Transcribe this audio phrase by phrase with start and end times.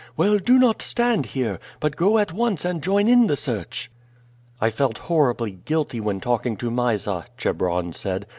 [0.17, 3.91] Well, do not stand here, but go at once and join in the search."
[4.59, 8.25] "I felt horribly guilty when talking to Mysa," Chebron said.